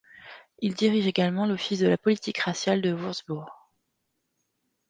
Il 0.61 0.73
dirige 0.73 1.05
également 1.05 1.45
l'office 1.45 1.77
de 1.77 1.87
la 1.87 1.95
politique 1.95 2.39
raciale 2.39 2.81
de 2.81 2.91
Wurtzbourg. 2.91 3.69